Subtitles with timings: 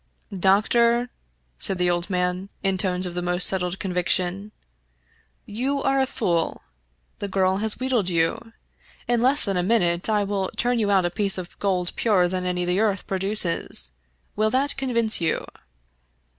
[0.55, 1.11] "Doctor,"
[1.59, 4.51] said the old man, in tones of the most settled conviction,"
[5.59, 6.63] you are a fool.
[7.19, 8.51] The girl has wheedled you.
[9.07, 12.27] In less than a minute I will turn you out a piece of gold purer
[12.27, 13.91] than any the earth produces.
[14.35, 15.45] Will that convince you?"